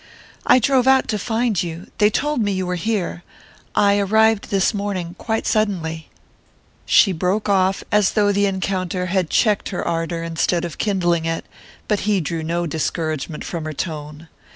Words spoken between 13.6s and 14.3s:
her tone.